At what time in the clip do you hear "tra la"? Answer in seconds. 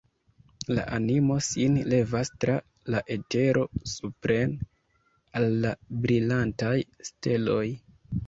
2.43-3.01